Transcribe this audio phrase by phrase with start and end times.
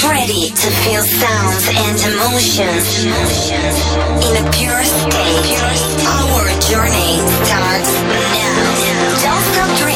[0.00, 3.04] Ready to feel sounds and emotions
[4.24, 5.58] in a pure state.
[6.06, 7.92] Our journey starts
[8.32, 8.56] now.
[9.22, 9.91] Don't stop dreaming.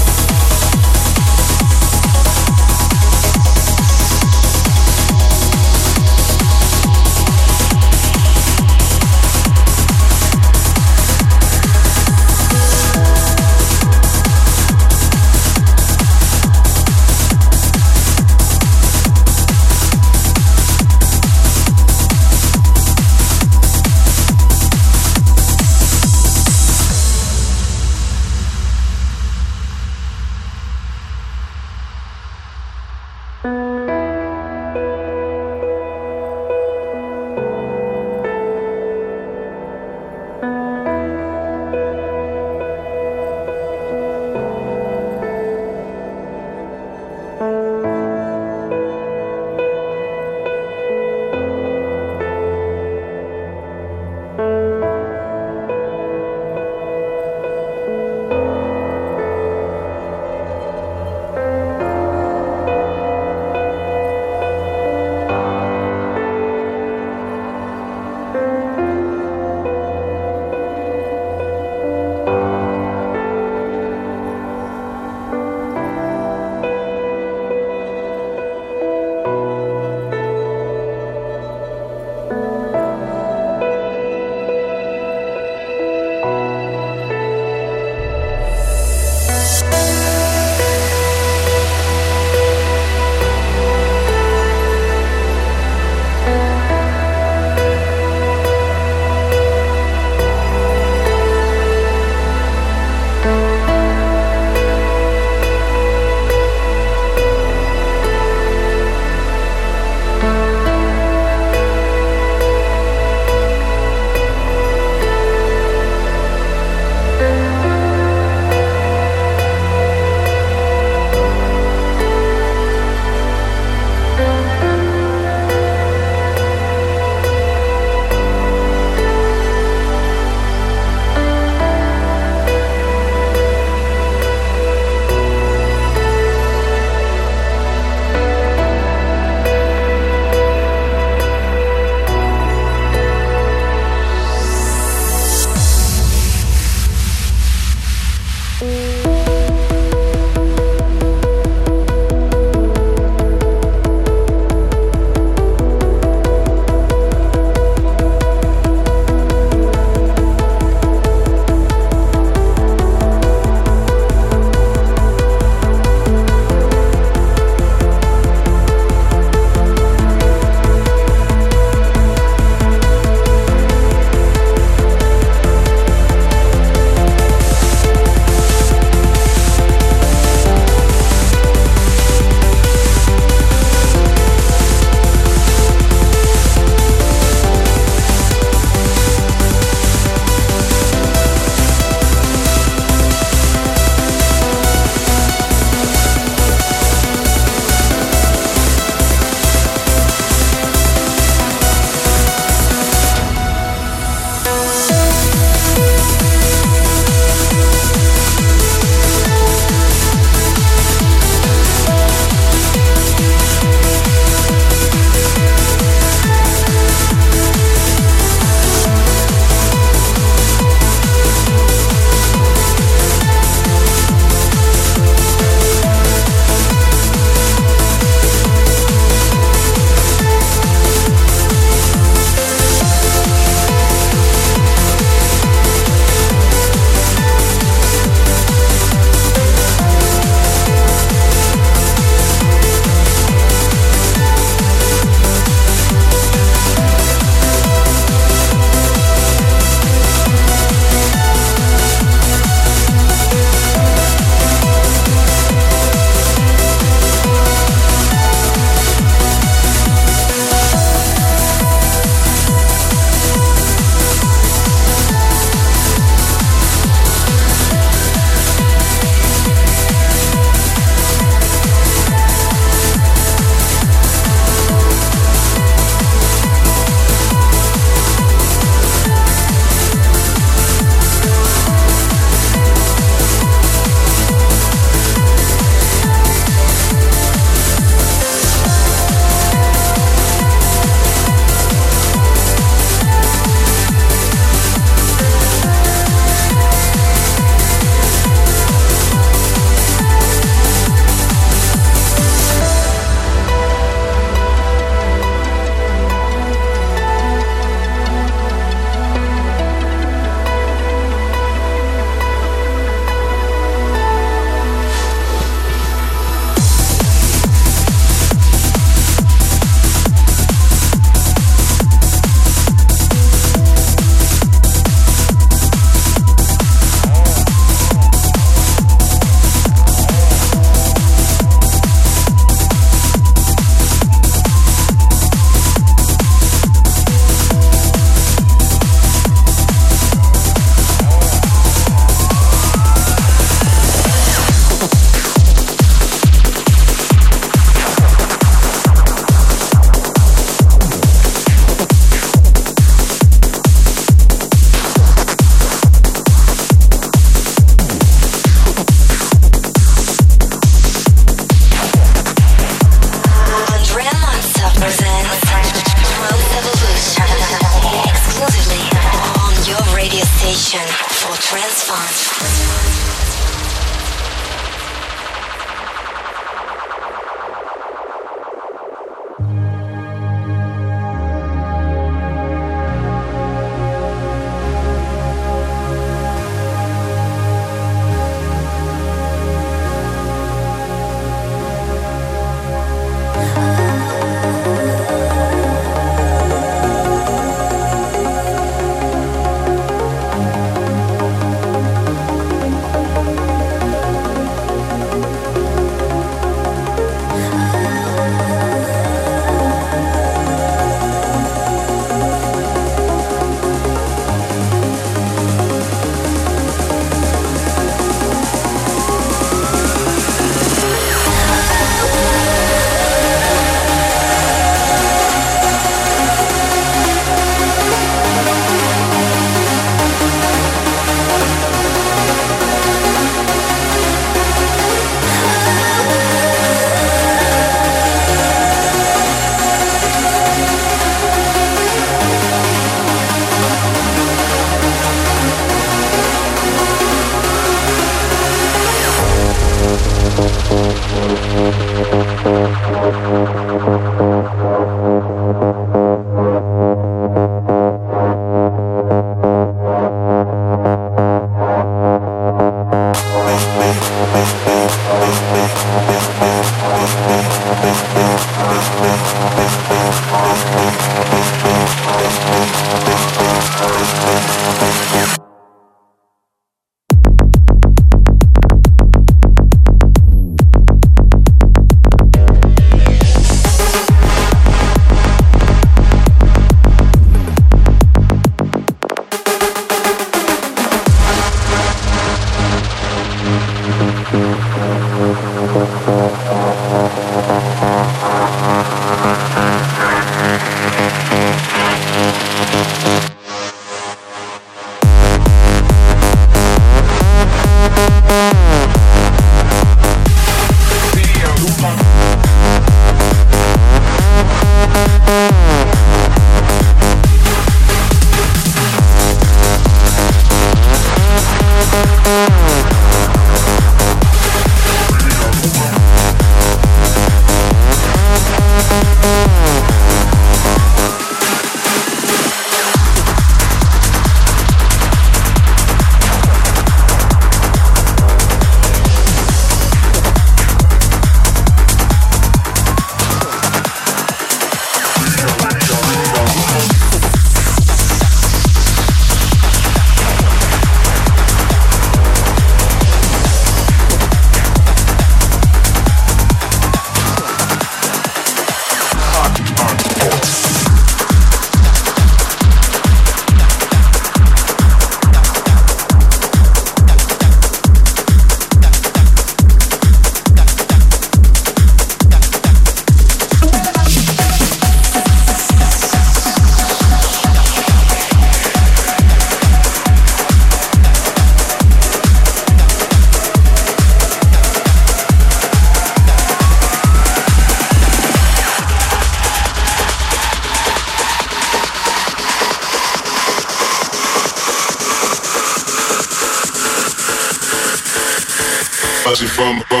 [599.41, 600.00] bouncing from above.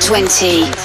[0.00, 0.79] 20.